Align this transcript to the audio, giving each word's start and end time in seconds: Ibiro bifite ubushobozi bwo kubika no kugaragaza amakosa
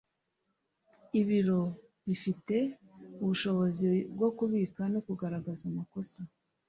Ibiro 1.19 1.61
bifite 2.05 2.55
ubushobozi 3.23 3.87
bwo 4.15 4.29
kubika 4.37 4.81
no 4.93 4.99
kugaragaza 5.05 5.63
amakosa 5.71 6.19